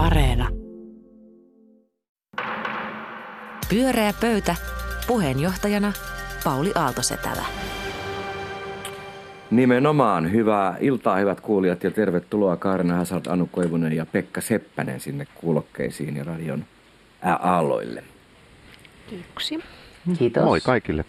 [0.00, 0.48] Areena.
[3.70, 4.56] Pyöreä pöytä.
[5.06, 5.92] Puheenjohtajana
[6.44, 7.44] Pauli Aaltosetälä.
[9.50, 10.32] Nimenomaan.
[10.32, 16.16] Hyvää iltaa, hyvät kuulijat, ja tervetuloa Kaarina Hazard, Anu Koivunen ja Pekka Seppänen sinne kuulokkeisiin
[16.16, 16.64] ja radion
[17.22, 18.04] aalloille.
[19.10, 19.58] Kiitoksia.
[20.18, 20.44] Kiitos.
[20.44, 21.04] Moi kaikille.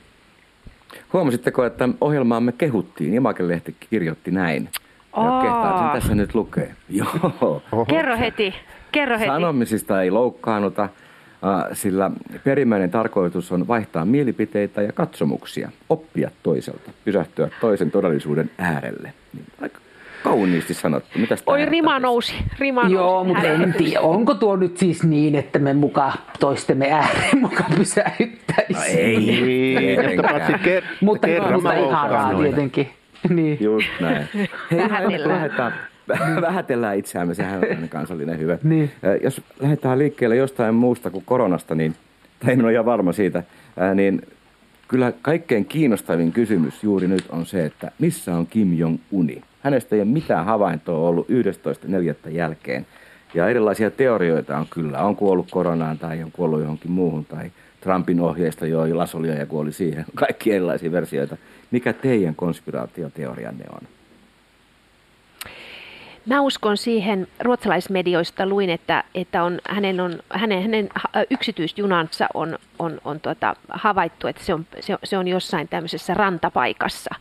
[1.14, 3.14] Huomasitteko, että ohjelmaamme kehuttiin?
[3.14, 4.70] Imakelehti kirjoitti näin.
[5.16, 6.76] Ja kehtaa sen tässä nyt lukee.
[6.90, 7.62] Joo.
[7.72, 7.86] Oho.
[7.86, 8.54] Kerro heti,
[8.92, 9.28] kerro heti.
[9.32, 10.90] Sanomisista ei loukkaannuta,
[11.74, 12.12] sillä
[12.44, 19.14] perimmäinen tarkoitus on vaihtaa mielipiteitä ja katsomuksia, oppia toiselta, pysähtyä toisen todellisuuden äärelle.
[19.34, 19.80] Niin, aika
[20.24, 21.20] kauniisti sanottu.
[21.20, 22.96] Mitäs Oi, rima nousi, rima nousi.
[22.96, 27.64] Joo, mutta en tiedä, onko tuo nyt siis niin, että me muka toistemme ääreen muka
[27.70, 28.98] No pysäyttäisi.
[28.98, 29.98] ei,
[30.64, 31.34] kerran mutta mä
[31.74, 32.44] ihanaa loukkaannuin.
[32.44, 32.90] tietenkin.
[33.30, 33.58] Niin.
[33.62, 34.28] Just näin.
[34.34, 35.30] Hei, no, Vähätellään.
[35.30, 35.74] lähdetään,
[36.42, 38.58] vähätellään itseämme, sehän on kansallinen hyvä.
[38.64, 38.92] Niin.
[39.24, 41.96] Jos lähdetään liikkeelle jostain muusta kuin koronasta, niin,
[42.40, 43.44] tai en ole ihan varma siitä,
[43.96, 44.22] niin
[44.88, 49.42] kyllä kaikkein kiinnostavin kysymys juuri nyt on se, että missä on Kim Jong-uni?
[49.62, 52.30] Hänestä ei ole mitään havaintoa ollut 11.4.
[52.30, 52.86] jälkeen.
[53.34, 55.04] Ja erilaisia teorioita on kyllä.
[55.04, 59.72] On kuollut koronaan tai on kuollut johonkin muuhun tai Trumpin ohjeista joi lasolia ja kuoli
[59.72, 60.06] siihen.
[60.16, 61.38] Kaikki erilaisia versioita.
[61.72, 63.88] Mikä teidän konspiraatioteorianne on?
[66.26, 70.90] Mä uskon siihen, ruotsalaismedioista luin, että, että on, hänen, on, hänen, hänen
[71.30, 77.16] yksityisjunansa on, on, on tuota, havaittu, että se on, se, se on jossain tämmöisessä rantapaikassa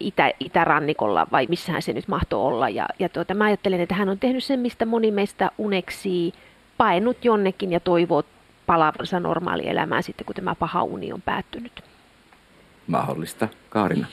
[0.00, 2.68] itä, itärannikolla vai missähän se nyt mahtoi olla.
[2.68, 6.32] Ja, ja tuota, mä ajattelen, että hän on tehnyt sen, mistä moni meistä uneksii,
[6.76, 8.22] paennut jonnekin ja toivoo
[8.66, 11.95] palaavansa normaalielämään sitten, kun tämä paha uni on päättynyt.
[12.86, 13.48] Mahdollista.
[13.70, 14.06] Kaarina.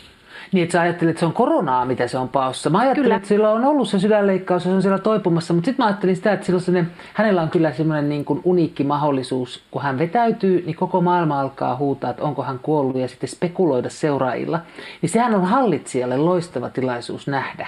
[0.52, 2.70] Niin, että sä ajattelet, että se on koronaa, mitä se on paossa.
[2.70, 3.16] Mä ajattelin, Kyllä.
[3.16, 6.16] että sillä on ollut se sydänleikkaus ja se on siellä toipumassa, mutta sitten mä ajattelin
[6.16, 10.76] sitä, että sellainen, hänellä on kyllä semmoinen niin kuin uniikki mahdollisuus, kun hän vetäytyy, niin
[10.76, 14.60] koko maailma alkaa huutaa, että onko hän kuollut ja sitten spekuloida seuraajilla.
[15.02, 17.68] Niin sehän on hallitsijalle loistava tilaisuus nähdä,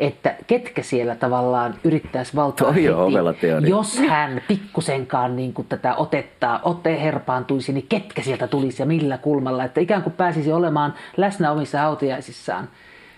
[0.00, 3.68] että ketkä siellä tavallaan yrittäisi valtaa ovela teoria.
[3.70, 9.18] jos hän pikkusenkaan niin kuin tätä otetta, otte herpaantuisi, niin ketkä sieltä tulisi ja millä
[9.18, 12.68] kulmalla, että ikään kuin pääsisi olemaan läsnä omissa hautajaisissaan.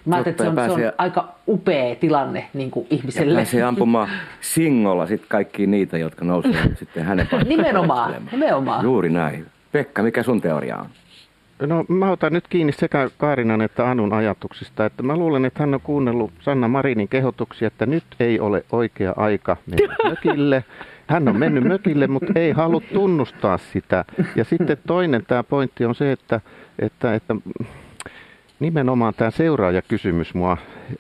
[0.05, 2.87] Mä ajattelin, että se on, Totta, ja se on pääsee- aika upea tilanne niin kuin
[2.91, 3.35] Ja ihmiselle.
[3.35, 4.09] pääsee ampumaan
[4.41, 8.85] singolla sit kaikki niitä, jotka nousee sitten hänen paikkaan Nimenomaan, nimenomaan.
[8.85, 9.47] Juuri näin.
[9.73, 10.87] Pekka, mikä sun teoria on?
[11.61, 15.75] No mä otan nyt kiinni sekä Kaarinan että Anun ajatuksista, että mä luulen, että hän
[15.75, 20.65] on kuunnellut Sanna Marinin kehotuksia, että nyt ei ole oikea aika mennä mökille.
[21.07, 24.05] Hän on mennyt mökille, mutta ei halua tunnustaa sitä.
[24.37, 26.41] Ja sitten toinen tämä pointti on se, että,
[26.79, 27.37] että, että
[28.61, 30.57] nimenomaan tämä seuraajakysymys mua
[30.93, 30.97] ö,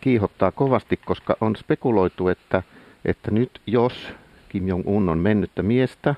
[0.00, 2.62] kiihottaa kovasti, koska on spekuloitu, että,
[3.04, 4.12] että nyt jos
[4.48, 6.14] Kim Jong-un on mennyttä miestä,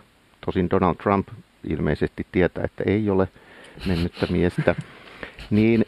[0.47, 1.28] tosin Donald Trump
[1.65, 3.28] ilmeisesti tietää, että ei ole
[3.87, 4.75] mennyttä miestä,
[5.50, 5.84] niin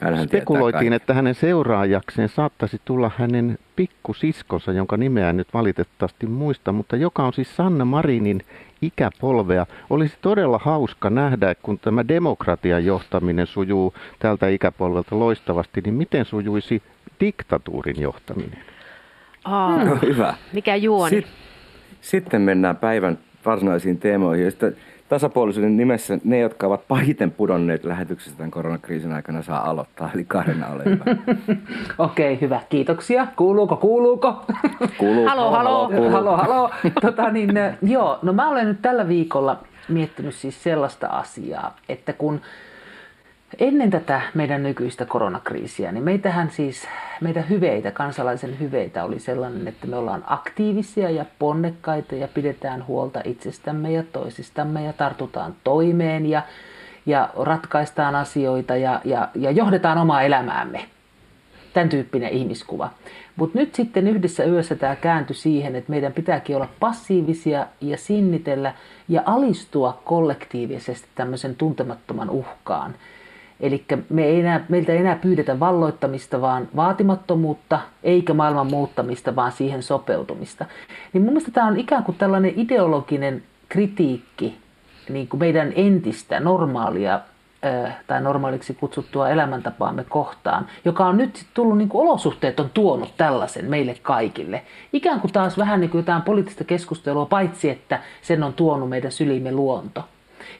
[0.00, 6.72] Hänhän spekuloitiin, että hänen seuraajakseen saattaisi tulla hänen pikkusiskonsa, jonka nimeä en nyt valitettavasti muista,
[6.72, 8.40] mutta joka on siis Sanna Marinin
[8.82, 9.66] ikäpolvea.
[9.90, 16.82] Olisi todella hauska nähdä, kun tämä demokratian johtaminen sujuu tältä ikäpolvelta loistavasti, niin miten sujuisi
[17.20, 18.58] diktatuurin johtaminen?
[19.44, 20.34] Aa, No, hyvä.
[20.52, 21.16] mikä juoni?
[21.16, 21.26] Sit,
[22.00, 24.50] sitten mennään päivän varsinaisiin teemoihin.
[24.50, 24.76] Sitten
[25.08, 30.10] tasapuolisuuden nimessä ne, jotka ovat pahiten pudonneet lähetyksestä tämän koronakriisin aikana, saa aloittaa.
[30.14, 31.04] Eli Kaarina, ole hyvä.
[31.98, 32.60] Okei, hyvä.
[32.68, 33.26] Kiitoksia.
[33.36, 34.44] Kuuluuko, kuuluuko?
[34.98, 35.88] Kuuluu, Halo, halo.
[35.88, 36.10] kuuluu.
[36.10, 36.70] Halo, halo.
[37.00, 37.50] Tota, niin,
[37.82, 39.58] joo, no mä olen nyt tällä viikolla
[39.88, 42.40] miettinyt siis sellaista asiaa, että kun
[43.58, 46.88] ennen tätä meidän nykyistä koronakriisiä, niin meitähän siis,
[47.20, 53.20] meidän hyveitä, kansalaisen hyveitä oli sellainen, että me ollaan aktiivisia ja ponnekkaita ja pidetään huolta
[53.24, 56.42] itsestämme ja toisistamme ja tartutaan toimeen ja,
[57.06, 60.84] ja ratkaistaan asioita ja, ja, ja johdetaan omaa elämäämme
[61.72, 62.90] tämän tyyppinen ihmiskuva.
[63.36, 68.74] Mutta nyt sitten yhdessä yössä tämä kääntyi siihen, että meidän pitääkin olla passiivisia ja sinnitellä
[69.08, 72.94] ja alistua kollektiivisesti tämmöisen tuntemattoman uhkaan.
[73.60, 79.52] Eli me ei enää, meiltä ei enää pyydetä valloittamista, vaan vaatimattomuutta, eikä maailman muuttamista, vaan
[79.52, 80.64] siihen sopeutumista.
[81.12, 84.58] Niin mun mielestä tämä on ikään kuin tällainen ideologinen kritiikki
[85.08, 87.20] niin kuin meidän entistä normaalia
[88.06, 93.70] tai normaaliksi kutsuttua elämäntapaamme kohtaan, joka on nyt tullut, niin kuin olosuhteet on tuonut tällaisen
[93.70, 94.62] meille kaikille.
[94.92, 99.12] Ikään kuin taas vähän niin kuin jotain poliittista keskustelua, paitsi että sen on tuonut meidän
[99.12, 100.04] sylimme luonto.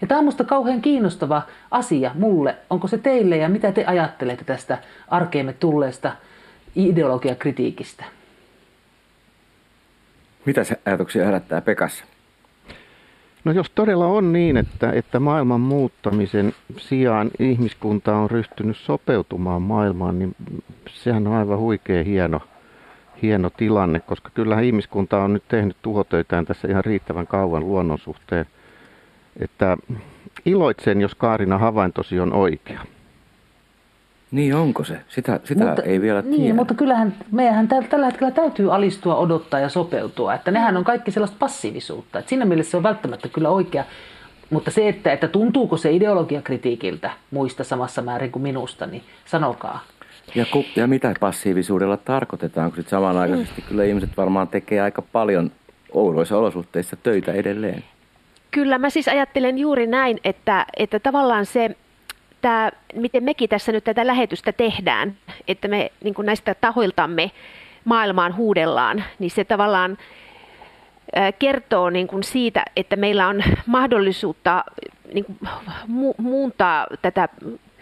[0.00, 2.56] Ja tämä on minusta kauhean kiinnostava asia mulle.
[2.71, 4.79] Onko se teille ja mitä te ajattelette tästä
[5.09, 6.12] arkeemme tulleesta
[6.77, 8.05] ideologiakritiikistä?
[10.44, 12.05] Mitä se ajatuksia herättää Pekassa?
[13.44, 20.19] No jos todella on niin, että, että maailman muuttamisen sijaan ihmiskunta on ryhtynyt sopeutumaan maailmaan,
[20.19, 20.37] niin
[20.91, 22.41] sehän on aivan huikea hieno,
[23.23, 28.47] hieno tilanne, koska kyllähän ihmiskunta on nyt tehnyt tuhotöitään tässä ihan riittävän kauan luonnon suhteen.
[29.41, 29.77] Että
[30.44, 32.81] iloitsen, jos Kaarina havaintosi on oikea.
[34.31, 35.00] Niin onko se?
[35.09, 36.55] Sitä, sitä mutta, ei vielä niin, tiedä.
[36.55, 40.35] mutta kyllähän meidän tällä hetkellä täytyy alistua, odottaa ja sopeutua.
[40.35, 42.19] Että nehän on kaikki sellaista passiivisuutta.
[42.19, 43.85] Että siinä mielessä se on välttämättä kyllä oikea.
[44.50, 49.81] Mutta se, että, että tuntuuko se ideologiakritiikiltä muista samassa määrin kuin minusta, niin sanokaa.
[50.35, 53.69] Ja, ku, ja mitä passiivisuudella tarkoitetaan, kun samanaikaisesti mm.
[53.69, 55.50] kyllä ihmiset varmaan tekee aika paljon
[55.93, 57.85] oudoissa olosuhteissa töitä edelleen.
[58.56, 61.76] Kyllä, mä siis ajattelen juuri näin, että, että tavallaan se
[62.43, 65.17] tämä, miten mekin tässä nyt tätä lähetystä tehdään,
[65.49, 67.31] että me niin näistä tahoiltamme
[67.85, 69.99] maailmaan huudellaan, niin se tavallaan
[71.38, 74.64] kertoo niin kuin siitä, että meillä on mahdollisuutta
[75.14, 75.38] niin kuin
[76.19, 77.29] muuntaa tätä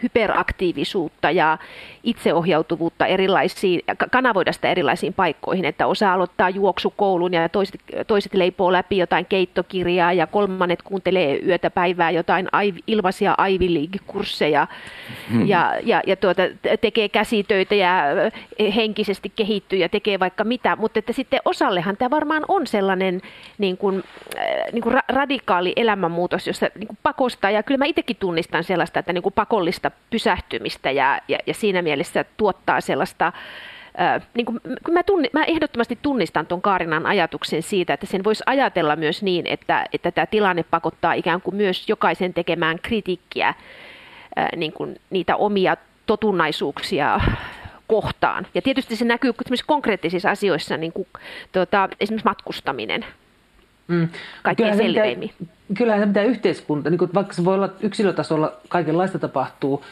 [0.03, 1.57] hyperaktiivisuutta ja
[2.03, 3.81] itseohjautuvuutta erilaisiin,
[4.11, 10.13] kanavoida sitä erilaisiin paikkoihin, että osa aloittaa juoksukoulun ja toiset, toiset leipoo läpi jotain keittokirjaa
[10.13, 14.67] ja kolmannet kuuntelee yötä päivää jotain aiv, ilmaisia Ivy League-kursseja
[15.31, 15.47] hmm.
[15.47, 16.41] ja, ja, ja tuota,
[16.81, 18.03] tekee käsitöitä ja
[18.75, 23.21] henkisesti kehittyy ja tekee vaikka mitä, mutta että sitten osallehan tämä varmaan on sellainen
[23.57, 24.03] niin kuin,
[24.71, 29.13] niin kuin radikaali elämänmuutos, jossa niin kuin pakostaa ja kyllä mä itsekin tunnistan sellaista, että
[29.13, 33.33] niin kuin pakollista pysähtymistä ja, ja, ja siinä mielessä tuottaa sellaista
[34.33, 34.61] niin kuin,
[34.91, 39.47] mä, tunni, mä ehdottomasti tunnistan tuon Kaarinan ajatuksen siitä, että sen voisi ajatella myös niin,
[39.47, 43.53] että, että tämä tilanne pakottaa ikään kuin myös jokaisen tekemään kritiikkiä
[44.55, 47.19] niin kuin niitä omia totunnaisuuksia
[47.87, 48.47] kohtaan.
[48.53, 49.31] Ja tietysti se näkyy
[49.65, 51.07] konkreettisissa asioissa, niin kuin,
[51.51, 53.05] tuota, esimerkiksi matkustaminen.
[53.87, 54.07] Mm.
[54.43, 55.31] Kaikkein selveimmin.
[55.77, 59.83] Kyllähän se mitä yhteiskunta, niin kuin vaikka se voi olla yksilötasolla kaikenlaista tapahtuu,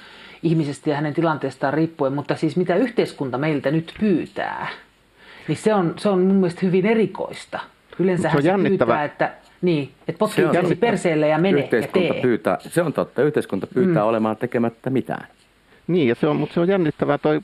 [0.43, 4.67] ihmisestä ja hänen tilanteestaan riippuen, mutta siis mitä yhteiskunta meiltä nyt pyytää,
[5.47, 7.59] niin se on, se on mun mielestä hyvin erikoista.
[7.99, 9.31] Yleensä se, se pyytää, että,
[9.61, 12.21] niin, että potkii perseelle ja mene yhteiskunta ja tee.
[12.21, 14.09] Pyytää, se on totta, yhteiskunta pyytää mm.
[14.09, 15.27] olemaan tekemättä mitään.
[15.87, 17.41] Niin, ja se on, mutta se on jännittävää toi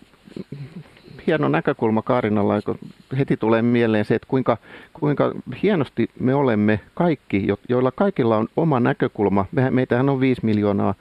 [1.29, 2.77] hieno näkökulma Kaarinalla, kun
[3.17, 4.57] heti tulee mieleen se, että kuinka,
[4.93, 5.31] kuinka
[5.63, 9.45] hienosti me olemme kaikki, joilla kaikilla on oma näkökulma.
[9.69, 10.95] Meitähän on viisi miljoonaa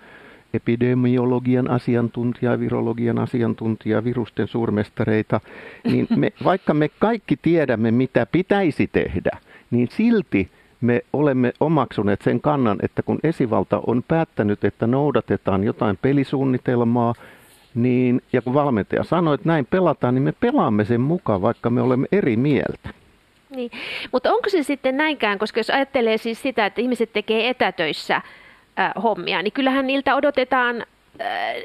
[0.55, 5.41] epidemiologian asiantuntijaa, virologian asiantuntijaa, virusten suurmestareita,
[5.85, 9.31] niin me, vaikka me kaikki tiedämme, mitä pitäisi tehdä,
[9.71, 15.99] niin silti me olemme omaksuneet sen kannan, että kun esivalta on päättänyt, että noudatetaan jotain
[16.03, 17.15] pelisuunnitelmaa,
[17.83, 21.81] niin, ja kun valmentaja sanoi, että näin pelataan, niin me pelaamme sen mukaan, vaikka me
[21.81, 22.91] olemme eri mieltä.
[23.51, 23.71] Niin.
[24.13, 28.23] Mutta onko se sitten näinkään, koska jos ajattelee siis sitä, että ihmiset tekee etätöissä
[29.03, 30.87] hommia, niin kyllähän niiltä odotetaan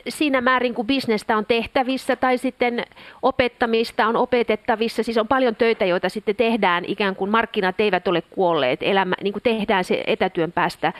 [0.09, 2.85] siinä määrin, kun bisnestä on tehtävissä tai sitten
[3.21, 5.03] opettamista on opetettavissa.
[5.03, 8.79] Siis on paljon töitä, joita sitten tehdään ikään kuin markkinat eivät ole kuolleet.
[8.83, 10.93] Elämä, niin kuin tehdään se etätyön päästä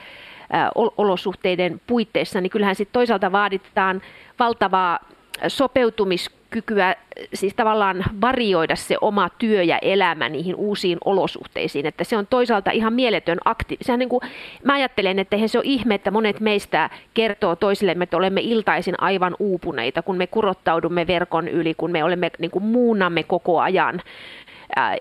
[0.97, 4.01] olosuhteiden puitteissa, niin kyllähän sitten toisaalta vaaditaan
[4.39, 4.99] valtavaa
[5.47, 6.95] sopeutumiskykyä,
[7.33, 11.85] siis tavallaan varioida se oma työ ja elämä niihin uusiin olosuhteisiin.
[11.85, 13.77] Että se on toisaalta ihan mieletön akti.
[13.81, 14.21] Sehän niin kuin,
[14.63, 18.95] mä ajattelen, että eihän se ole ihme, että monet meistä kertoo toisillemme, että olemme iltaisin
[18.97, 24.01] aivan uupuneita, kun me kurottaudumme verkon yli, kun me olemme niin kuin muunnamme koko ajan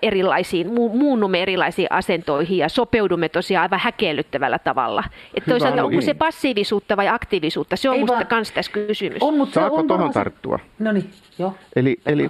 [0.01, 5.03] erilaisiin, muunnumme erilaisiin asentoihin ja sopeudumme tosiaan aivan häkellyttävällä tavalla.
[5.33, 9.17] Että toisaalta onko se passiivisuutta vai aktiivisuutta, se on Ei minusta myös tässä kysymys.
[9.21, 10.59] On, mutta Saako on tuohon tarttua?
[10.79, 11.53] No niin, joo.
[11.75, 12.29] Eli, eli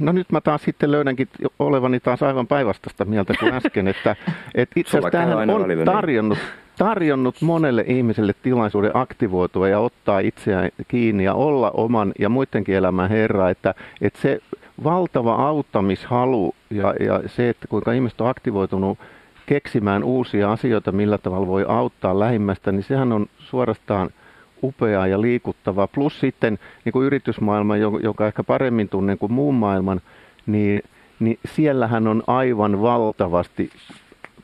[0.00, 1.28] No nyt mä taas sitten löydänkin
[1.58, 4.16] olevani taas aivan päinvastaista mieltä kuin äsken, että,
[4.54, 5.84] että itse asiassa tämähän on niin.
[5.84, 6.38] tarjonnut,
[6.78, 13.10] tarjonnut monelle ihmiselle tilaisuuden aktivoitua ja ottaa itseään kiinni ja olla oman ja muidenkin elämän
[13.10, 14.40] herra, että, että se
[14.84, 18.98] valtava auttamishalu ja, ja se, että kuinka ihmiset on aktivoitunut
[19.46, 24.10] keksimään uusia asioita, millä tavalla voi auttaa lähimmästä, niin sehän on suorastaan
[24.62, 25.86] upeaa ja liikuttavaa.
[25.86, 30.00] Plus sitten niin kuin yritysmaailma, joka ehkä paremmin tunnen kuin muun maailman,
[30.46, 30.82] niin,
[31.20, 33.70] niin siellähän on aivan valtavasti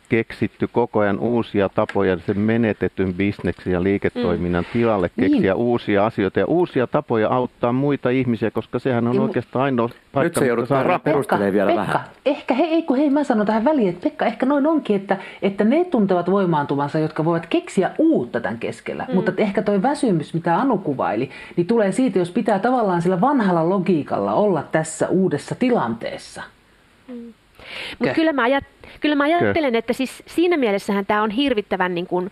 [0.09, 4.71] keksitty koko ajan uusia tapoja sen menetetyn bisneksen ja liiketoiminnan mm.
[4.73, 5.55] tilalle keksiä niin.
[5.55, 10.23] uusia asioita ja uusia tapoja auttaa muita ihmisiä, koska sehän on niin, oikeastaan ainoa paikka.
[10.23, 10.69] Nyt se joudut
[11.05, 12.01] perustelemaan vielä Pekka, vähän.
[12.27, 15.17] Ehkä, hei, ei kun hei, mä sanon tähän väliin, että Pekka, ehkä noin onkin, että,
[15.43, 19.07] että ne tuntevat voimaantuvansa, jotka voivat keksiä uutta tämän keskellä.
[19.09, 19.15] Mm.
[19.15, 23.69] Mutta ehkä toi väsymys, mitä Anu kuvaili, niin tulee siitä, jos pitää tavallaan sillä vanhalla
[23.69, 26.43] logiikalla olla tässä uudessa tilanteessa.
[27.09, 27.33] Mm.
[27.99, 28.65] Mutta kyllä, mä ajat,
[29.01, 32.31] kyllä mä ajattelen, että siis siinä mielessähän tämä on hirvittävän niin kuin,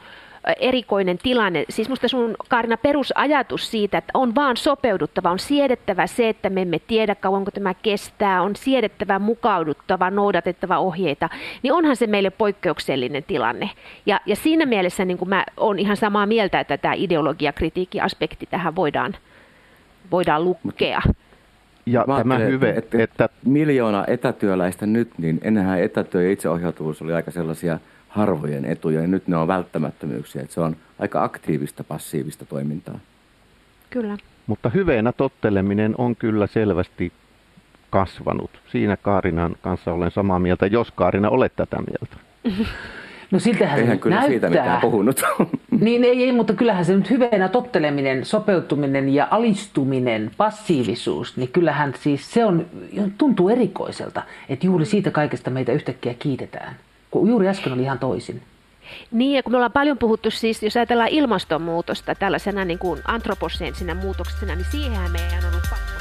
[0.61, 1.65] erikoinen tilanne.
[1.69, 6.63] Siis musta sun Kaarina perusajatus siitä, että on vaan sopeuduttava, on siedettävä se, että me
[6.63, 11.29] emme tiedä kauanko tämä kestää, on siedettävä, mukauduttava, noudatettava ohjeita,
[11.63, 13.71] niin onhan se meille poikkeuksellinen tilanne.
[14.07, 19.17] Ja, ja siinä mielessä niin mä olen ihan samaa mieltä, että tämä ideologiakritiikki-aspekti tähän voidaan,
[20.11, 21.03] voidaan lukea.
[21.87, 23.29] Ja Mä tämä hyve, että, että...
[23.45, 27.79] Miljoona etätyöläistä nyt, niin ennenhän etätyö ja itseohjautuvuus oli aika sellaisia–
[28.15, 30.43] harvojen etuja ja nyt ne on välttämättömyyksiä.
[30.43, 32.99] Että se on aika aktiivista, passiivista toimintaa.
[33.91, 34.17] Kyllä.
[34.47, 37.13] Mutta hyveenä totteleminen on kyllä selvästi
[37.91, 38.51] kasvanut.
[38.73, 42.17] Siinä Kaarinan kanssa olen samaa mieltä, jos Kaarina olet tätä mieltä.
[43.35, 44.31] No siltähän Eihän kyllä näyttää.
[44.31, 45.23] siitä mitään puhunut.
[45.81, 51.95] Niin ei, ei, mutta kyllähän se nyt hyvänä totteleminen, sopeutuminen ja alistuminen, passiivisuus, niin kyllähän
[52.01, 52.67] siis se on,
[53.19, 56.77] tuntuu erikoiselta, että juuri siitä kaikesta meitä yhtäkkiä kiitetään
[57.15, 58.43] kun juuri äsken oli ihan toisin.
[59.11, 63.95] Niin, ja kun me ollaan paljon puhuttu siis, jos ajatellaan ilmastonmuutosta tällaisena niin kuin antroposeensina
[63.95, 65.93] muutoksena, niin siihenhän meidän on ollut pakko.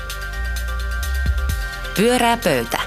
[1.98, 2.78] Pyörää pöytä.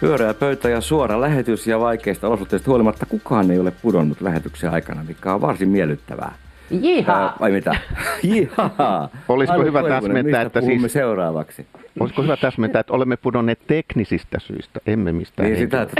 [0.00, 5.04] Pyörää pöytä ja suora lähetys ja vaikeista olosuhteista huolimatta kukaan ei ole pudonnut lähetyksen aikana,
[5.04, 6.34] mikä on varsin miellyttävää.
[6.70, 7.36] Jihaa.
[7.40, 7.76] vai mitä?
[8.22, 9.08] Jihaa.
[9.28, 10.92] Olisiko hyvä täsmentää, että siis...
[10.92, 11.66] seuraavaksi?
[12.00, 15.96] Olisiko hyvä täsmentää, että olemme pudonneet teknisistä syistä, emme mistään Niin sitä, että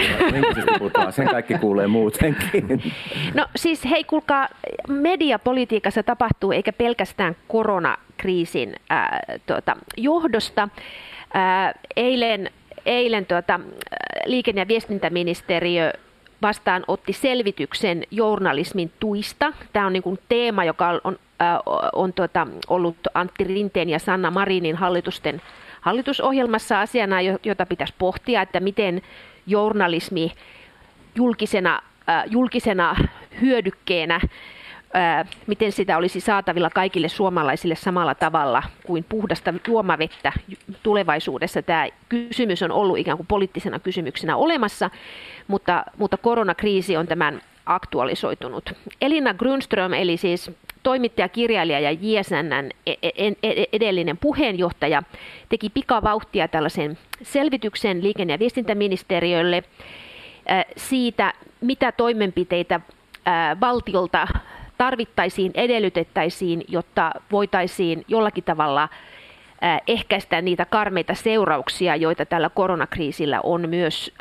[0.78, 1.12] puhutaan.
[1.12, 2.82] Sen kaikki kuulee muutenkin.
[3.34, 4.48] No siis hei, kuulkaa,
[4.88, 10.68] mediapolitiikassa tapahtuu eikä pelkästään koronakriisin ää, tuota, johdosta.
[11.34, 12.50] Ää, eilen
[12.86, 13.60] eilen tuota,
[14.26, 15.92] liikenne- ja viestintäministeriö
[16.42, 19.52] vastaan otti selvityksen journalismin tuista.
[19.72, 21.58] Tämä on niin kuin teema, joka on, äh,
[21.92, 25.42] on tuota, ollut Antti Rinteen ja Sanna Marinin hallitusten
[25.80, 29.02] hallitusohjelmassa asiana, jota pitäisi pohtia, että miten
[29.46, 30.32] journalismi
[31.14, 32.96] julkisena, äh, julkisena
[33.40, 34.20] hyödykkeenä
[35.46, 40.32] miten sitä olisi saatavilla kaikille suomalaisille samalla tavalla kuin puhdasta juomavettä
[40.82, 41.62] tulevaisuudessa.
[41.62, 44.90] Tämä kysymys on ollut ikään kuin poliittisena kysymyksenä olemassa,
[45.48, 48.72] mutta, mutta koronakriisi on tämän aktualisoitunut.
[49.00, 50.50] Elina Grunström, eli siis
[50.82, 55.02] toimittaja, kirjailija ja JSNn e, e, e, edellinen puheenjohtaja,
[55.48, 59.62] teki pikavauhtia tällaisen selvityksen liikenne- ja viestintäministeriölle
[60.76, 62.80] siitä, mitä toimenpiteitä
[63.60, 64.28] valtiolta
[64.78, 68.88] tarvittaisiin, edellytettäisiin, jotta voitaisiin jollakin tavalla
[69.86, 74.14] ehkäistä niitä karmeita seurauksia, joita tällä koronakriisillä on myös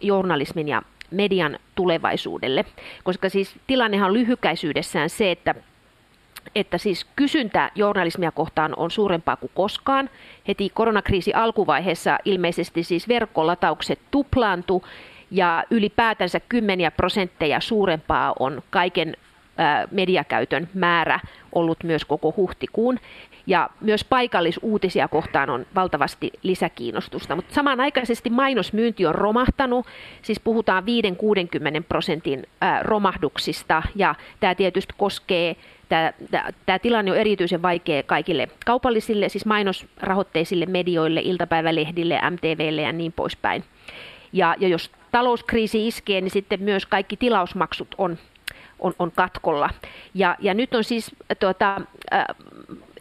[0.00, 2.64] journalismin ja median tulevaisuudelle.
[3.04, 5.54] Koska siis tilannehan on lyhykäisyydessään se, että
[6.54, 10.10] että siis kysyntä journalismia kohtaan on suurempaa kuin koskaan.
[10.48, 14.84] Heti koronakriisi alkuvaiheessa ilmeisesti siis verkkolataukset tuplaantu
[15.30, 19.16] ja ylipäätänsä kymmeniä prosentteja suurempaa on kaiken
[19.90, 21.20] mediakäytön määrä
[21.52, 22.98] ollut myös koko huhtikuun.
[23.46, 27.36] Ja myös paikallisuutisia kohtaan on valtavasti lisäkiinnostusta.
[27.36, 29.86] Mutta samanaikaisesti mainosmyynti on romahtanut,
[30.22, 30.86] siis puhutaan 5-60
[31.88, 32.46] prosentin
[32.82, 33.82] romahduksista.
[33.94, 35.56] Ja tämä tietysti koskee,
[36.66, 43.64] tämä, tilanne on erityisen vaikea kaikille kaupallisille, siis mainosrahoitteisille medioille, iltapäivälehdille, MTVlle ja niin poispäin.
[44.32, 48.18] Ja, ja jos talouskriisi iskee, niin sitten myös kaikki tilausmaksut on
[48.82, 49.70] on, on katkolla.
[50.14, 51.10] Ja, ja nyt on siis
[51.40, 51.80] tuota,
[52.12, 52.24] äh,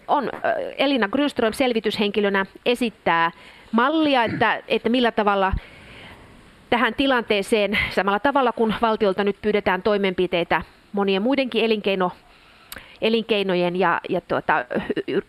[0.07, 0.41] on, äh,
[0.77, 3.31] Elina Grönström selvityshenkilönä esittää
[3.71, 5.53] mallia, että, että millä tavalla
[6.69, 10.61] tähän tilanteeseen samalla tavalla kuin valtiolta nyt pyydetään toimenpiteitä
[10.91, 12.11] monien muidenkin elinkeino
[13.01, 14.65] elinkeinojen ja, ja tuota,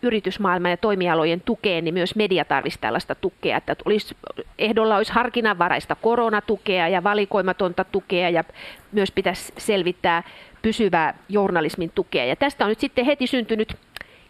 [0.01, 3.57] yritysmaailman ja toimialojen tukeen, niin myös media tarvitsisi tällaista tukea.
[3.57, 4.15] Että olisi,
[4.59, 8.43] ehdolla olisi harkinnanvaraista koronatukea ja valikoimatonta tukea ja
[8.91, 10.23] myös pitäisi selvittää
[10.61, 12.25] pysyvää journalismin tukea.
[12.25, 13.75] Ja tästä on nyt sitten heti syntynyt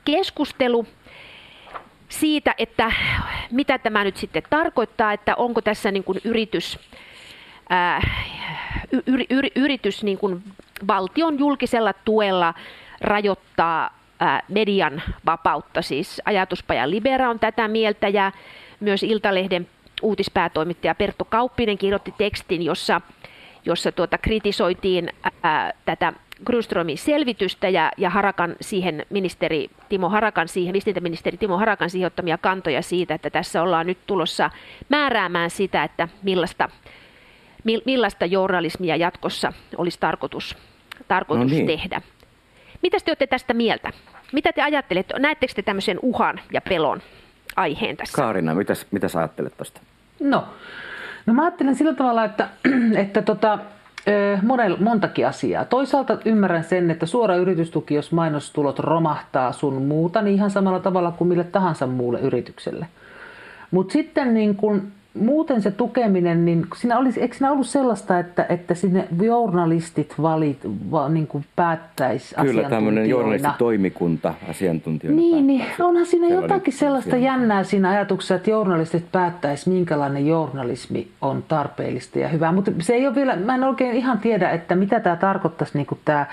[0.05, 0.87] keskustelu
[2.09, 2.91] siitä, että
[3.51, 6.79] mitä tämä nyt sitten tarkoittaa, että onko tässä niin kuin yritys,
[7.69, 8.01] ää,
[9.07, 10.43] yri, yri, yritys niin kuin
[10.87, 12.53] valtion julkisella tuella
[13.03, 14.03] rajoittaa
[14.47, 15.81] median vapautta.
[15.81, 18.31] Siis ajatuspajan Libera on tätä mieltä ja
[18.79, 19.67] myös Iltalehden
[20.01, 23.01] uutispäätoimittaja Pertto Kauppinen kirjoitti tekstin, jossa,
[23.65, 25.09] jossa tuota, kritisoitiin
[25.43, 26.13] ää, tätä
[26.45, 32.37] Grunströmin selvitystä ja, ja Harakan siihen ministeri Timo Harakan siihen, viestintäministeri Timo Harakan siihen ottamia
[32.37, 34.49] kantoja siitä, että tässä ollaan nyt tulossa
[34.89, 36.69] määräämään sitä, että millaista,
[37.85, 40.57] millaista journalismia jatkossa olisi tarkoitus,
[41.07, 41.67] tarkoitus no niin.
[41.67, 42.01] tehdä.
[42.83, 43.89] Mitä te olette tästä mieltä?
[44.33, 45.19] Mitä te ajattelette?
[45.19, 47.01] Näettekö te tämmöisen uhan ja pelon
[47.55, 48.15] aiheen tässä?
[48.15, 49.81] Kaarina, mitä, mitä sä ajattelet tuosta?
[50.19, 50.43] No,
[51.25, 52.49] no mä ajattelen sillä tavalla, että,
[53.03, 53.59] että tota,
[54.41, 55.65] monel, montakin asiaa.
[55.65, 61.11] Toisaalta ymmärrän sen, että suora yritystuki, jos mainostulot romahtaa sun muuta, niin ihan samalla tavalla
[61.11, 62.87] kuin mille tahansa muulle yritykselle.
[63.71, 68.45] Mutta sitten niin kun muuten se tukeminen, niin siinä olisi, eikö siinä ollut sellaista, että,
[68.49, 70.59] että sinne journalistit valit,
[70.91, 75.21] va, niin kuin päättäisi Kyllä tämmöinen journalistitoimikunta asiantuntijoina.
[75.21, 81.43] Niin, niin onhan siinä jotakin sellaista jännää siinä ajatuksessa, että journalistit päättäisi, minkälainen journalismi on
[81.47, 82.51] tarpeellista ja hyvää.
[82.51, 85.87] Mutta se ei ole vielä, mä en oikein ihan tiedä, että mitä tämä tarkoittaisi niin
[85.87, 86.25] kuin tämä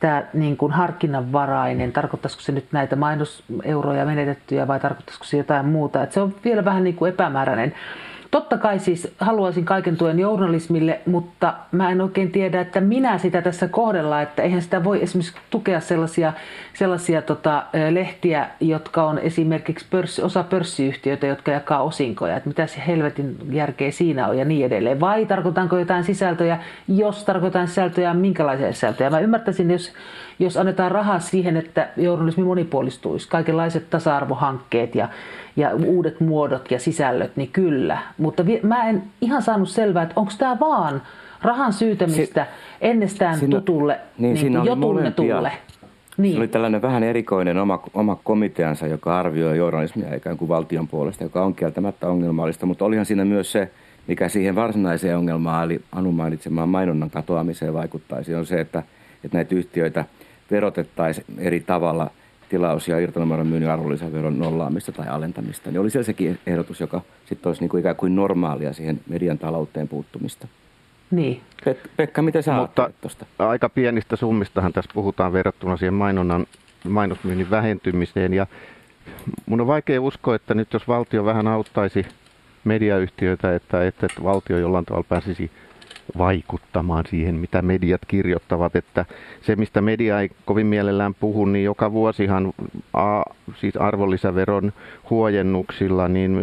[0.00, 6.02] tämä niin kuin harkinnanvarainen, tarkoittaisiko se nyt näitä mainoseuroja menetettyjä vai tarkoittaisiko se jotain muuta.
[6.02, 7.74] Että se on vielä vähän niin kuin epämääräinen.
[8.36, 13.42] Totta kai siis haluaisin kaiken tuen journalismille, mutta mä en oikein tiedä, että minä sitä
[13.42, 16.32] tässä kohdella, että eihän sitä voi esimerkiksi tukea sellaisia,
[16.74, 22.82] sellaisia tota, lehtiä, jotka on esimerkiksi pörssi, osa pörssiyhtiöitä, jotka jakaa osinkoja, että mitä se
[22.86, 25.00] helvetin järkeä siinä on ja niin edelleen.
[25.00, 29.10] Vai tarkoitanko jotain sisältöjä, jos tarkoitan sisältöjä, minkälaisia sisältöjä.
[29.10, 29.92] Mä ymmärtäisin, jos,
[30.38, 35.08] jos annetaan rahaa siihen, että journalismi monipuolistuisi, kaikenlaiset tasa-arvohankkeet ja
[35.56, 37.98] ja uudet muodot ja sisällöt, niin kyllä.
[38.18, 41.02] Mutta vi- mä en ihan saanut selvää, että onko tämä vaan
[41.42, 45.52] rahan syytämistä si- ennestään siinä, tutulle, niin, niin siinä jo tunnetulle.
[46.16, 46.32] Niin.
[46.32, 51.24] Se oli tällainen vähän erikoinen oma, oma komiteansa, joka arvioi journalismia ikään kuin valtion puolesta,
[51.24, 53.70] joka on kieltämättä ongelmallista, mutta olihan siinä myös se,
[54.06, 58.82] mikä siihen varsinaiseen ongelmaan, eli Anu mainitsemaan mainonnan katoamiseen vaikuttaisi, on se, että,
[59.24, 60.04] että näitä yhtiöitä
[60.50, 62.10] verotettaisiin eri tavalla–
[62.48, 67.50] tilaus- ja irtonumeron myynnin arvonlisäveron nollaamista tai alentamista, niin oli siellä sekin ehdotus, joka sitten
[67.50, 70.48] olisi niin kuin ikään kuin normaalia siihen median talouteen puuttumista.
[71.10, 71.40] Niin.
[71.68, 73.26] Pek- Pekka, miten sä Mutta tuosta?
[73.38, 76.46] aika pienistä summistahan tässä puhutaan verrattuna siihen mainonnan,
[76.88, 78.34] mainosmyynnin vähentymiseen.
[78.34, 78.46] Ja
[79.46, 82.06] mun on vaikea uskoa, että nyt jos valtio vähän auttaisi
[82.64, 85.50] mediayhtiöitä, että, että, että valtio jollain tavalla pääsisi
[86.18, 88.76] vaikuttamaan siihen, mitä mediat kirjoittavat.
[88.76, 89.04] Että
[89.40, 92.52] se, mistä media ei kovin mielellään puhu, niin joka vuosihan
[92.92, 93.22] a,
[93.54, 94.72] siis arvonlisäveron
[95.10, 96.40] huojennuksilla, niin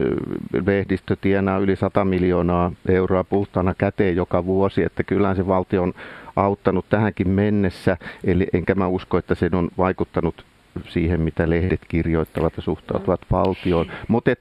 [0.66, 5.94] lehdistö tienaa yli 100 miljoonaa euroa puhtaana käteen joka vuosi, että kyllähän se valtio on
[6.36, 10.46] auttanut tähänkin mennessä, eli enkä mä usko, että se on vaikuttanut
[10.88, 13.92] siihen, mitä lehdet kirjoittavat ja suhtautuvat valtioon.
[14.08, 14.32] Mutta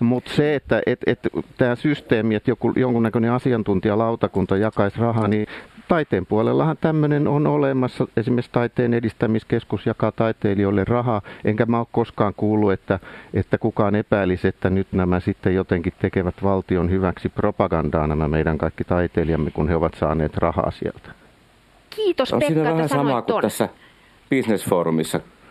[0.00, 1.18] mut se, että et, et,
[1.58, 5.46] tämä systeemi, että joku, jonkunnäköinen asiantuntijalautakunta jakaisi rahaa, niin
[5.88, 8.06] taiteen puolellahan tämmöinen on olemassa.
[8.16, 12.98] Esimerkiksi taiteen edistämiskeskus jakaa taiteilijoille rahaa, enkä mä ole koskaan kuullut, että,
[13.34, 18.84] että kukaan epäilisi, että nyt nämä sitten jotenkin tekevät valtion hyväksi propagandaa nämä meidän kaikki
[18.84, 21.10] taiteilijamme, kun he ovat saaneet rahaa sieltä.
[21.90, 23.68] Kiitos on Pekka, siinä vähän sama kuin tässä
[24.30, 24.68] Business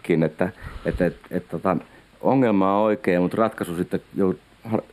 [0.03, 0.49] Forumissa itsekin, että,
[0.85, 1.77] että, että, että tota,
[2.21, 4.39] ongelma on oikein, mutta ratkaisu sitten jout,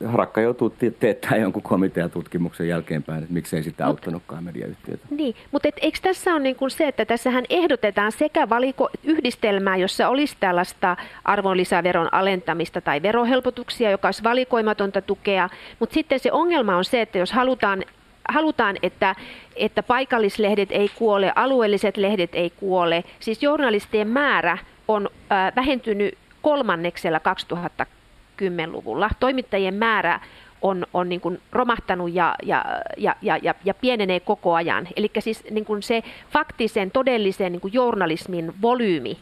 [0.06, 0.70] Harakka joutuu
[1.00, 5.06] teettämään jonkun komiteatutkimuksen jälkeenpäin, että miksei sitä auttanutkaan mediayhtiötä.
[5.10, 9.76] Niin, mutta et, eikö tässä ole niin kuin se, että tässähän ehdotetaan sekä valiko yhdistelmää,
[9.76, 16.76] jossa olisi tällaista arvonlisäveron alentamista tai verohelpotuksia, joka olisi valikoimatonta tukea, mutta sitten se ongelma
[16.76, 17.84] on se, että jos halutaan
[18.28, 19.14] halutaan, että,
[19.56, 24.58] että paikallislehdet ei kuole, alueelliset lehdet ei kuole, siis journalistien määrä
[24.94, 25.08] on
[25.56, 29.10] vähentynyt kolmanneksella 2010-luvulla.
[29.20, 30.20] Toimittajien määrä
[30.62, 32.64] on, on niin kuin romahtanut ja, ja,
[32.96, 34.88] ja, ja, ja pienenee koko ajan.
[34.96, 39.18] Eli siis niin kuin se faktisen, todellisen niin kuin journalismin volyymi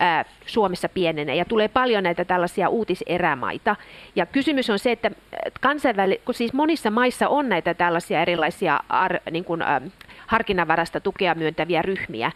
[0.00, 3.76] ää, Suomessa pienenee ja tulee paljon näitä tällaisia uutiserämaita.
[4.16, 5.10] Ja kysymys on se, että
[5.60, 9.80] kansainväli- kun siis monissa maissa on näitä tällaisia erilaisia ar, niin kuin, ä,
[10.26, 12.32] harkinnanvarasta tukea myöntäviä ryhmiä,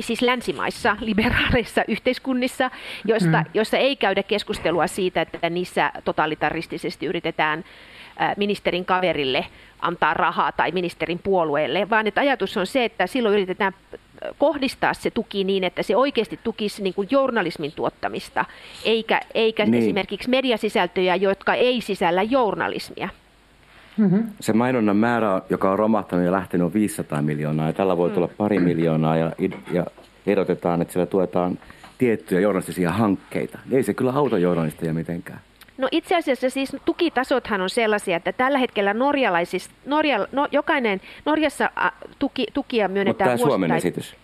[0.00, 2.70] siis länsimaissa, liberaaleissa yhteiskunnissa,
[3.04, 3.50] joista, mm.
[3.54, 7.64] joissa ei käydä keskustelua siitä, että niissä totalitaristisesti yritetään
[8.36, 9.46] ministerin kaverille
[9.80, 13.72] antaa rahaa tai ministerin puolueelle, vaan että ajatus on se, että silloin yritetään
[14.38, 18.44] kohdistaa se tuki niin, että se oikeasti tukisi niin kuin journalismin tuottamista,
[18.84, 19.82] eikä, eikä niin.
[19.82, 23.08] esimerkiksi mediasisältöjä, jotka ei sisällä journalismia.
[23.98, 24.26] Mm-hmm.
[24.40, 28.26] Se mainonnan määrä, joka on romahtanut ja lähtenyt on 500 miljoonaa ja tällä voi tulla
[28.26, 28.34] mm.
[28.36, 29.32] pari miljoonaa ja,
[29.72, 29.86] ja
[30.26, 31.58] ehdotetaan, että sillä tuetaan
[31.98, 33.58] tiettyjä journalistisia hankkeita.
[33.72, 35.40] Ei se kyllä auta journalisteja mitenkään.
[35.78, 41.70] No itse asiassa siis tukitasothan on sellaisia, että tällä hetkellä norjalaisista, Norja, no, jokainen, Norjassa
[42.18, 44.16] tuki, tukia myönnetään Mutta tämä Suomen esitys.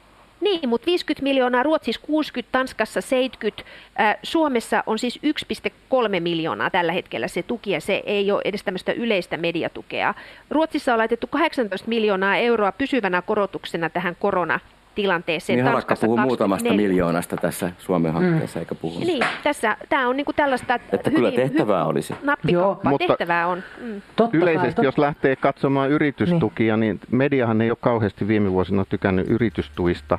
[0.44, 3.62] Niin, mutta 50 miljoonaa, Ruotsissa 60, Tanskassa 70,
[4.00, 8.62] äh, Suomessa on siis 1,3 miljoonaa tällä hetkellä se tuki ja se ei ole edes
[8.62, 10.14] tämmöistä yleistä mediatukea.
[10.50, 14.60] Ruotsissa on laitettu 18 miljoonaa euroa pysyvänä korotuksena tähän korona
[14.94, 15.56] tilanteeseen.
[15.56, 16.88] Niin Harakka Tanskassa puhuu muutamasta 24.
[16.88, 18.98] miljoonasta tässä Suomen hankkeessa, eikä puhu.
[19.00, 22.14] Niin, tässä, tämä on niinku tällaista Että kyllä tehtävää olisi.
[22.22, 23.62] Nappikauppaa, Joo, mutta- tehtävää on.
[23.80, 24.02] Mm.
[24.16, 27.00] Totta Yleisesti, kai, jos lähtee katsomaan yritystukia, niin.
[27.00, 30.18] niin mediahan ei ole kauheasti viime vuosina tykännyt yritystuista,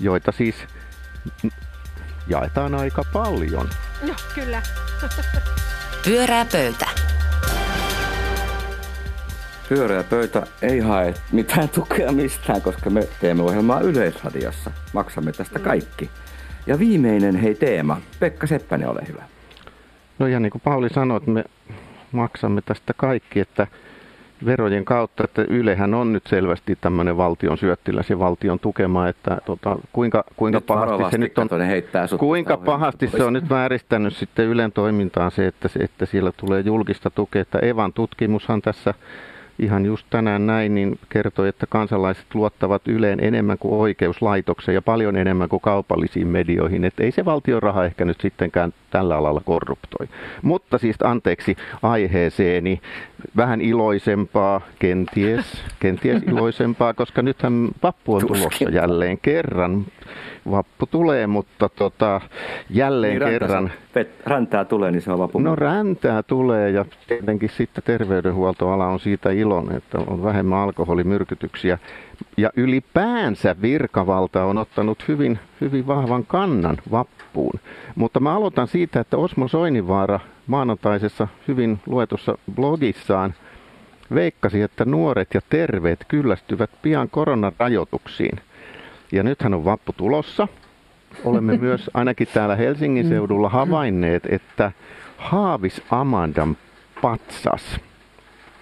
[0.00, 0.56] joita siis
[2.28, 3.68] jaetaan aika paljon.
[4.06, 4.62] Joo, kyllä.
[6.04, 7.15] Pyörää pöytä.
[9.68, 14.70] Pyöreä pöytä ei hae mitään tukea mistään, koska me teemme ohjelmaa Yleisradiossa.
[14.92, 16.10] Maksamme tästä kaikki.
[16.66, 18.00] Ja viimeinen hei teema.
[18.20, 19.22] Pekka Seppänen, ole hyvä.
[20.18, 21.44] No ja niin kuin Pauli sanoi, että me
[22.12, 23.66] maksamme tästä kaikki, että
[24.44, 29.76] verojen kautta, että Ylehän on nyt selvästi tämmöinen valtion syöttiläs ja valtion tukema, että tota,
[29.92, 34.46] kuinka, kuinka Nyt pahasti se nyt on, heittää kuinka pahasti se on nyt vääristänyt sitten
[34.46, 38.94] Ylen toimintaan se, että, se, että siellä tulee julkista tukea, että Evan tutkimushan tässä
[39.58, 45.16] ihan just tänään näin, niin kertoi, että kansalaiset luottavat Yleen enemmän kuin oikeuslaitokseen ja paljon
[45.16, 46.84] enemmän kuin kaupallisiin medioihin.
[46.84, 50.06] Että ei se valtion raha ehkä nyt sittenkään tällä alalla korruptoi.
[50.42, 52.80] Mutta siis anteeksi aiheeseeni,
[53.36, 59.84] vähän iloisempaa, kenties, kenties iloisempaa, koska nythän vappu on tulossa jälleen kerran.
[60.50, 62.20] Vappu tulee, mutta tota,
[62.70, 63.72] jälleen Niin kerran.
[64.26, 65.38] räntää tulee, niin se on vapu.
[65.38, 71.78] No räntää tulee ja tietenkin sitten terveydenhuoltoala on siitä iloinen, että on vähemmän alkoholimyrkytyksiä.
[72.36, 76.76] Ja ylipäänsä virkavalta on ottanut hyvin, hyvin vahvan kannan
[77.36, 77.60] vappuun.
[77.94, 83.34] Mutta mä aloitan siitä, että Osmo Soininvaara maanantaisessa hyvin luetussa blogissaan
[84.14, 88.40] veikkasi, että nuoret ja terveet kyllästyvät pian koronarajoituksiin.
[89.12, 90.48] Ja nythän on vappu tulossa.
[91.24, 94.72] Olemme myös ainakin täällä Helsingin seudulla havainneet, että
[95.16, 96.56] Haavis Amandan
[97.02, 97.80] patsas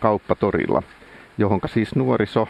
[0.01, 0.83] kauppatorilla,
[1.39, 2.49] johon siis nuoriso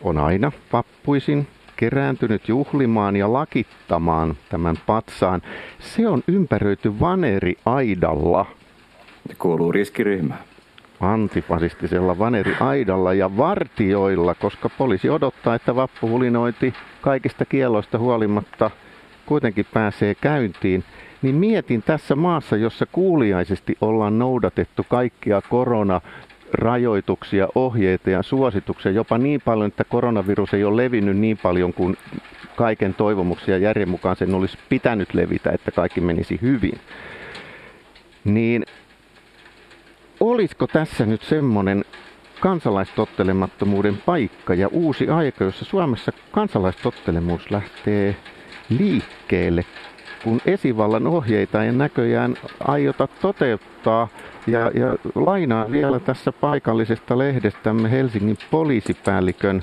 [0.00, 5.42] on aina vappuisin kerääntynyt juhlimaan ja lakittamaan tämän patsaan.
[5.80, 8.46] Se on ympäröity vaneri-aidalla,
[9.28, 10.40] Se kuuluu riskiryhmään.
[11.00, 18.70] antifasistisella vaneri-aidalla ja vartioilla, koska poliisi odottaa, että vappuhulinointi kaikista kieloista huolimatta
[19.26, 20.84] kuitenkin pääsee käyntiin.
[21.22, 26.00] Niin mietin tässä maassa, jossa kuuliaisesti ollaan noudatettu kaikkia korona
[26.52, 31.96] rajoituksia, ohjeita ja suosituksia jopa niin paljon, että koronavirus ei ole levinnyt niin paljon kuin
[32.56, 36.80] kaiken toivomuksia ja järjen mukaan sen olisi pitänyt levitä, että kaikki menisi hyvin.
[38.24, 38.64] Niin
[40.20, 41.84] olisiko tässä nyt semmoinen
[42.40, 48.16] kansalaistottelemattomuuden paikka ja uusi aika, jossa Suomessa kansalaistottelemus lähtee
[48.68, 49.64] liikkeelle,
[50.24, 54.08] kun esivallan ohjeita ei näköjään aiota toteuttaa.
[54.46, 59.62] Ja, ja lainaan vielä tässä paikallisesta lehdestämme Helsingin poliisipäällikön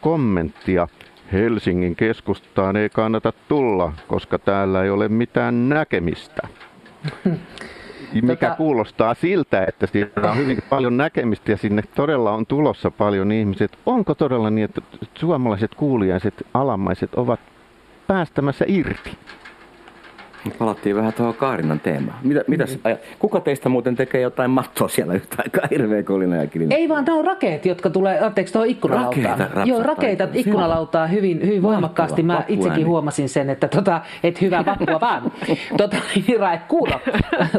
[0.00, 0.88] kommenttia.
[1.32, 6.48] Helsingin keskustaan ei kannata tulla, koska täällä ei ole mitään näkemistä.
[8.22, 12.90] Mikä Tota- kuulostaa siltä, että siellä on hyvin paljon näkemistä ja sinne todella on tulossa
[12.90, 13.78] paljon ihmiset.
[13.86, 14.80] Onko todella niin, että
[15.14, 17.40] suomalaiset kuulijaiset alamaiset ovat
[18.06, 19.18] päästämässä irti?
[20.58, 22.18] Palattiin vähän tuohon Kaarinan teemaan.
[22.22, 22.80] Mitä, mitäs, Niin.
[22.84, 23.00] ajat?
[23.18, 25.64] Kuka teistä muuten tekee jotain mattoa siellä yhtä aikaa?
[25.70, 26.48] Hirveä kolina ja.
[26.70, 29.38] Ei vaan, nämä on rakeet, jotka tulee, anteeksi, tuohon ikkunalautaan.
[29.38, 30.40] Rakeita Joo, rakeita ikkunaan.
[30.46, 32.22] ikkunalautaan hyvin, hyvin voimakkaasti.
[32.22, 32.54] Mä vappuääni.
[32.54, 35.32] itsekin huomasin sen, että, tota, että hyvää vappua vaan.
[35.78, 37.00] tota, niin Rae, kuulo,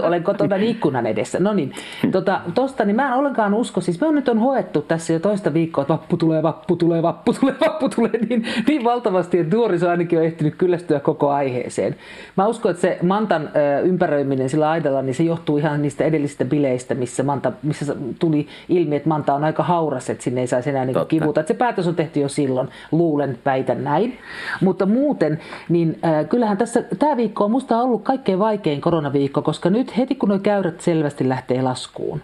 [0.01, 1.39] olen kotona ikkunan edessä.
[1.39, 1.71] No niin,
[2.11, 5.19] tota, tosta, niin mä en ollenkaan usko, siis me on nyt on hoettu tässä jo
[5.19, 9.55] toista viikkoa, että vappu tulee, vappu tulee, vappu tulee, vappu tulee, niin, niin valtavasti, että
[9.55, 11.95] nuoriso ainakin on ehtinyt kyllästyä koko aiheeseen.
[12.37, 13.49] Mä uskon, että se Mantan
[13.83, 18.95] ympäröiminen sillä aidalla, niin se johtuu ihan niistä edellisistä bileistä, missä, Manta, missä tuli ilmi,
[18.95, 21.05] että Manta on aika hauras, että sinne ei saisi enää Totta.
[21.05, 21.39] kivuta.
[21.39, 24.17] Että se päätös on tehty jo silloin, luulen, väitän näin.
[24.61, 29.69] Mutta muuten, niin äh, kyllähän tässä tämä viikko on musta ollut kaikkein vaikein koronaviikko, koska
[29.69, 32.21] nyt heti kun nuo käyrät selvästi lähtee laskuun,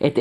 [0.00, 0.20] että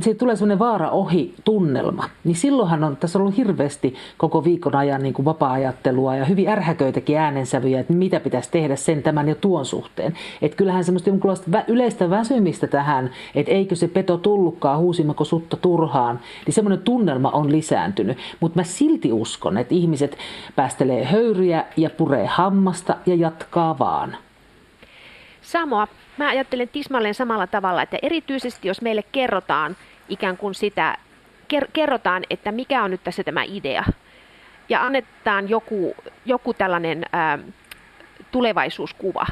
[0.00, 5.02] siitä tulee sellainen vaara ohi tunnelma, niin silloinhan on tässä ollut hirveästi koko viikon ajan
[5.02, 9.64] niin kuin vapaa-ajattelua ja hyvin ärhäköitäkin äänensävyjä, että mitä pitäisi tehdä sen, tämän ja tuon
[9.64, 10.14] suhteen.
[10.42, 11.10] Että kyllähän semmoista
[11.50, 17.30] vä- yleistä väsymistä tähän, että eikö se peto tullutkaan, huusimmeko sutta turhaan, niin semmoinen tunnelma
[17.30, 18.18] on lisääntynyt.
[18.40, 20.18] Mutta mä silti uskon, että ihmiset
[20.56, 24.16] päästelee höyryjä ja puree hammasta ja jatkaa vaan.
[25.46, 25.88] Samoa.
[26.16, 29.76] Mä ajattelen tismalleen samalla tavalla, että erityisesti jos meille kerrotaan
[30.08, 30.98] ikään kuin sitä,
[31.54, 33.84] ker- kerrotaan, että mikä on nyt tässä tämä idea,
[34.68, 37.38] ja annetaan joku, joku tällainen ää,
[38.30, 39.26] tulevaisuuskuva,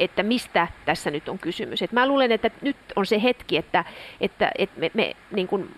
[0.00, 1.82] että mistä tässä nyt on kysymys.
[1.82, 3.84] Et mä luulen, että nyt on se hetki, että,
[4.20, 5.74] että, että me, me, niin kuin,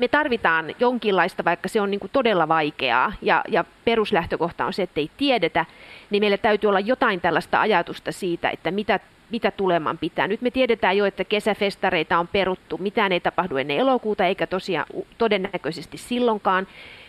[0.00, 5.00] me tarvitaan jonkinlaista, vaikka se on niin todella vaikeaa ja, ja peruslähtökohta on se, että
[5.00, 5.64] ei tiedetä,
[6.10, 10.28] niin meillä täytyy olla jotain tällaista ajatusta siitä, että mitä mitä tuleman pitää.
[10.28, 14.86] Nyt me tiedetään jo, että kesäfestareita on peruttu, mitään ei tapahdu ennen elokuuta, eikä tosiaan
[15.18, 16.66] todennäköisesti silloinkaan.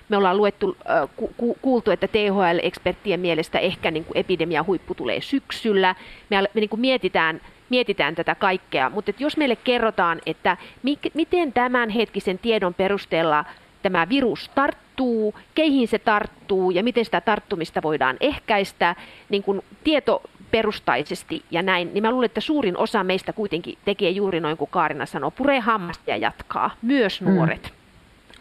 [0.10, 0.78] Me ollaan luettu,
[1.16, 5.96] ku, ku, kuultu, että THL-eksperttien mielestä ehkä niin kuin epidemian huippu tulee syksyllä.
[6.30, 11.54] Me, me niin kuin mietitään, mietitään tätä kaikkea, mutta jos meille kerrotaan, että mi, miten
[11.54, 13.46] tämän hetkisen tiedon perusteella
[13.82, 18.96] tämä virus tarttuu, keihin se tarttuu ja miten sitä tarttumista voidaan ehkäistä,
[19.30, 24.10] niin kun tieto perustaisesti ja näin, niin mä luulen, että suurin osa meistä kuitenkin tekee
[24.10, 27.30] juuri noin kuin Kaarina sanoo, puree hammasta ja jatkaa, myös mm.
[27.30, 27.64] nuoret.
[27.64, 27.77] Mm.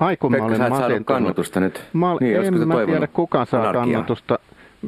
[0.00, 1.06] Ai kun Pekka, mä olen masentunut.
[1.06, 1.85] kannatusta nyt.
[1.92, 3.85] Mä, niin, en mä tiedä, kuka saa anarkiaa.
[3.85, 4.38] kannatusta.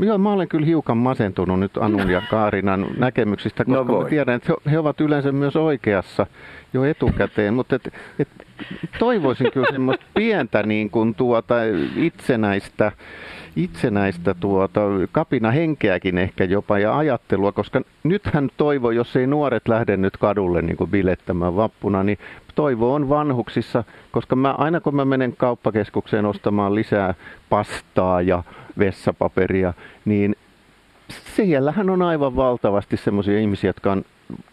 [0.00, 4.08] Joo, mä olen kyllä hiukan masentunut nyt Anun ja Kaarinan näkemyksistä, no koska no mä
[4.08, 6.26] tiedän, että he ovat yleensä myös oikeassa
[6.72, 8.28] jo etukäteen, mutta et, et,
[8.98, 11.54] toivoisin kyllä semmoista pientä niin kuin tuota
[11.96, 12.92] itsenäistä
[13.58, 14.80] itsenäistä tuota,
[15.12, 20.62] kapina henkeäkin ehkä jopa ja ajattelua, koska nythän toivo, jos ei nuoret lähde nyt kadulle
[20.62, 22.18] niin kuin bilettämään vappuna, niin
[22.54, 27.14] toivo on vanhuksissa, koska mä, aina kun mä menen kauppakeskukseen ostamaan lisää
[27.48, 28.42] pastaa ja
[28.78, 30.36] vessapaperia, niin
[31.36, 34.04] siellähän on aivan valtavasti semmoisia ihmisiä, jotka on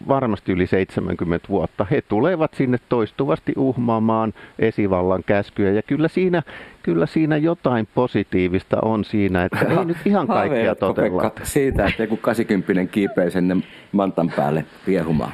[0.07, 1.85] varmasti yli 70 vuotta.
[1.91, 6.43] He tulevat sinne toistuvasti uhmaamaan esivallan käskyjä ja kyllä siinä,
[6.83, 11.31] kyllä siinä jotain positiivista on siinä, että ei nyt ihan kaikkea totella.
[11.43, 13.57] siitä, että joku 80 kiipeä sinne
[13.91, 15.31] mantan päälle riehumaan?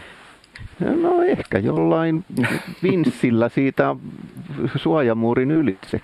[1.01, 2.25] No ehkä jollain
[2.83, 3.95] vinssillä siitä
[4.75, 6.01] suojamuurin ylitse.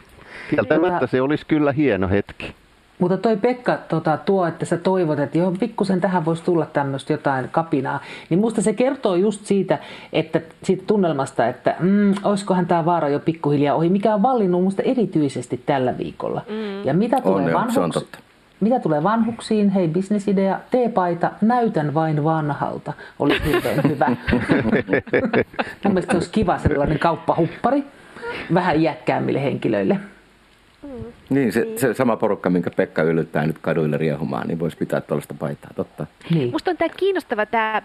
[0.49, 2.55] Kieltämättä se olisi kyllä hieno hetki.
[2.99, 7.13] Mutta toi Pekka tota, tuo, että sä toivot, että joo, pikkusen tähän voisi tulla tämmöistä
[7.13, 9.77] jotain kapinaa, niin musta se kertoo just siitä,
[10.13, 14.81] että siitä tunnelmasta, että mm, olisikohan tämä vaara jo pikkuhiljaa ohi, mikä on vallinnut musta
[14.83, 16.41] erityisesti tällä viikolla.
[16.49, 16.85] Mm.
[16.85, 18.05] Ja mitä tulee, on, vanhuks...
[18.59, 24.07] mitä tulee vanhuksiin, hei bisnesidea, teepaita, näytän vain vanhalta, oli hirveän hyvä.
[25.83, 27.83] Mun mielestä se olisi kiva sellainen kauppahuppari
[28.53, 29.99] vähän iäkkäämmille henkilöille.
[30.83, 30.89] Mm.
[31.29, 31.79] Niin, se, niin.
[31.79, 36.05] se sama porukka, minkä Pekka yllyttää nyt kaduille riehumaan, niin voisi pitää tuollaista paitaa, totta.
[36.29, 36.51] Niin.
[36.51, 37.81] Musta on tämä kiinnostava tämä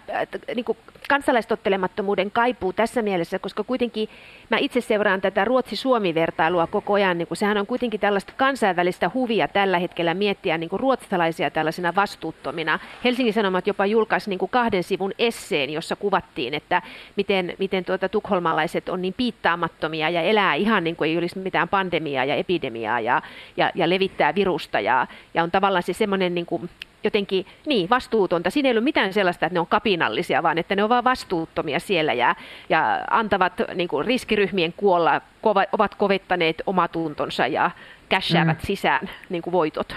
[0.55, 0.65] niin
[1.09, 4.09] kansalaistottelemattomuuden kaipuu tässä mielessä, koska kuitenkin
[4.49, 9.47] mä itse seuraan tätä Ruotsi-Suomi-vertailua koko ajan, niin kuin sehän on kuitenkin tällaista kansainvälistä huvia
[9.47, 12.79] tällä hetkellä miettiä niin kuin ruotsalaisia tällaisina vastuuttomina.
[13.03, 16.81] Helsingin Sanomat jopa julkaisi niin kuin kahden sivun esseen, jossa kuvattiin, että
[17.15, 21.69] miten, miten tuota, tukholmalaiset on niin piittaamattomia ja elää ihan niin kuin ei olisi mitään
[21.69, 23.21] pandemiaa ja epidemiaa ja,
[23.57, 26.69] ja, ja levittää virusta ja, ja on tavallaan se semmoinen niin kuin
[27.03, 28.49] jotenkin niin, vastuutonta.
[28.49, 31.79] Siinä ei ole mitään sellaista, että ne on kapinallisia, vaan että ne ovat vain vastuuttomia
[31.79, 32.35] siellä ja,
[32.69, 37.71] ja antavat niin kuin riskiryhmien kuolla, kova, ovat kovettaneet omatuntonsa ja
[38.09, 38.65] cashaavat mm.
[38.65, 39.95] sisään niin kuin voitot.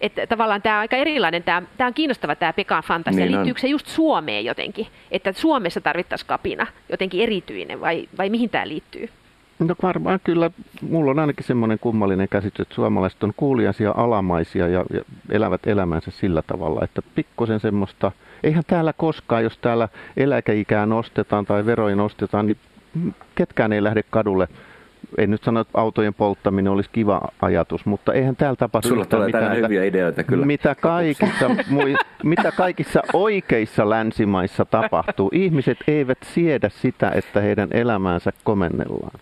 [0.00, 3.24] Että tavallaan tämä on aika erilainen, tämä, tämä on kiinnostava tämä Pekan fantasia.
[3.24, 4.86] Niin Liittyykö se just Suomeen jotenkin?
[5.10, 9.08] Että Suomessa tarvittaisiin kapina jotenkin erityinen vai, vai mihin tämä liittyy?
[9.60, 10.50] No varmaan kyllä,
[10.90, 16.10] mulla on ainakin semmoinen kummallinen käsitys, että suomalaiset on kuuliaisia, alamaisia ja, ja elävät elämänsä
[16.10, 22.46] sillä tavalla, että pikkusen semmoista, eihän täällä koskaan, jos täällä eläkeikää nostetaan tai veroja nostetaan,
[22.46, 22.56] niin
[23.34, 24.48] ketkään ei lähde kadulle
[25.18, 29.26] en nyt sano, että autojen polttaminen olisi kiva ajatus, mutta eihän täällä tapahdu Sulla tulee
[29.26, 30.46] mitään hyviä ideoita kyllä.
[30.46, 35.30] Mitä kaikissa, mui, mitä kaikissa oikeissa länsimaissa tapahtuu.
[35.32, 39.20] Ihmiset eivät siedä sitä, että heidän elämäänsä komennellaan.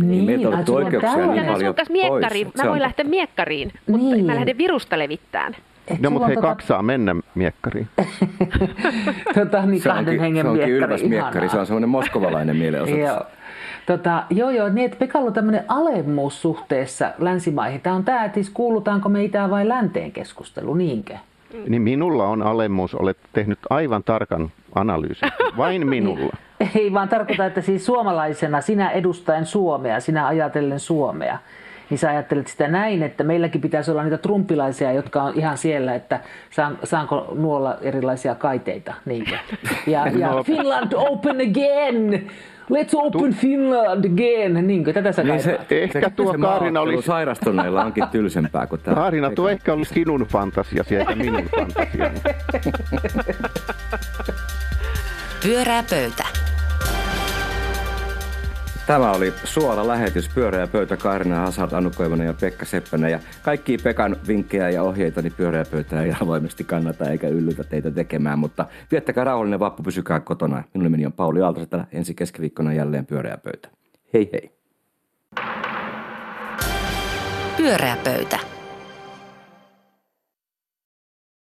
[0.00, 2.52] Niin, meiltä on oikeuksia niin paljon miekkariin.
[2.62, 4.26] Mä voin lähteä miekkariin, mutta niin.
[4.26, 5.56] mä lähden virusta levittämään.
[5.88, 6.46] Et no, mutta he tota...
[6.46, 7.88] kaksi saa mennä miekkariin.
[9.34, 13.08] tota, niin se onkin, hengen se onkin ylväs miekkari, se on semmoinen moskovalainen mielenosoitus.
[13.08, 13.22] joo.
[13.86, 17.80] Tota, joo, joo, niin että Pekalla on tämmöinen alemmuus suhteessa länsimaihin.
[17.80, 21.16] Tämä on tämä, että siis kuulutaanko me itään vai länteen keskustelu, niinkö?
[21.68, 26.36] Niin minulla on alemmuus, olet tehnyt aivan tarkan analyysin, vain minulla.
[26.74, 31.38] Ei vaan tarkoita, että siis suomalaisena sinä edustaen Suomea, sinä ajatellen Suomea,
[31.90, 35.94] niin sä ajattelet sitä näin, että meilläkin pitäisi olla niitä trumpilaisia, jotka on ihan siellä,
[35.94, 38.94] että saan, saanko nuolla erilaisia kaiteita.
[39.04, 39.36] Niinkö?
[39.86, 40.44] Ja, ja no.
[40.44, 42.30] Finland open again!
[42.72, 44.66] Let's open tu- Finland again!
[44.66, 44.92] Niinkö?
[44.92, 47.02] Tätä sä niin se, Ehkä se, tuo se Kaarina oli...
[47.02, 48.94] sairastuneilla onkin tylsempää kuin tämä.
[48.94, 52.10] Kaarina, tuo ehkä oli sinun fantasia sieltä minun fantasia.
[55.42, 56.47] Pyörää pöytä.
[58.88, 63.10] Tämä oli suola lähetys, pyöreä pöytä Kaarina Hazard, Anu Koivonen ja Pekka Seppänen.
[63.10, 67.90] Ja kaikki Pekan vinkkejä ja ohjeita, niin pyöreä pöytä ei avoimesti kannata eikä yllytä teitä
[67.90, 68.38] tekemään.
[68.38, 70.62] Mutta viettäkää rauhallinen vappu, pysykää kotona.
[70.74, 71.86] Minun nimeni on Pauli Aaltosetälä.
[71.92, 73.68] Ensi keskiviikkona jälleen pyöreä pöytä.
[74.14, 74.50] Hei hei.
[77.56, 78.47] Pyöreä pöytä.